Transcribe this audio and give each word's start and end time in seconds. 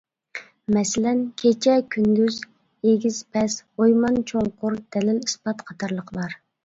مەسىلەن: 0.75 1.19
كېچە-كۈندۈز، 1.41 2.39
ئېگىز-پەس، 2.91 3.59
ئويمان-چوڭقۇر، 3.77 4.79
دەلىل-ئىسپات 4.97 5.63
قاتارلىقلار. 5.69 6.35